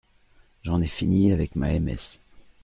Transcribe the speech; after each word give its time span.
J’en 0.63 0.81
ai 0.81 0.87
fini 0.87 1.31
avec 1.31 1.55
ma 1.55 1.73
M.S. 1.73 2.19